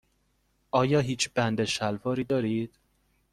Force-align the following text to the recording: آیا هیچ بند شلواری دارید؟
آیا 0.71 0.99
هیچ 0.99 1.29
بند 1.29 1.63
شلواری 1.63 2.23
دارید؟ 2.23 2.77